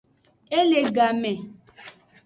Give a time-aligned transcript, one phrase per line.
[0.57, 1.33] E le kame.